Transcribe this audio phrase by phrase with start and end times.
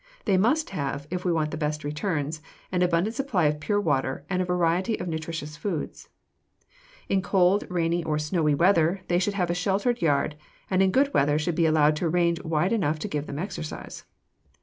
[0.25, 4.25] They must have, if we want the best returns, an abundant supply of pure water
[4.31, 6.09] and a variety of nutritious foods.
[7.07, 10.37] In cold, rainy, or snowy weather they should have a sheltered yard,
[10.71, 14.03] and in good weather should be allowed a range wide enough to give them exercise.